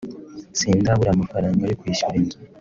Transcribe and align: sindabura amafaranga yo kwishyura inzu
sindabura 0.57 1.09
amafaranga 1.13 1.63
yo 1.69 1.77
kwishyura 1.79 2.15
inzu 2.21 2.37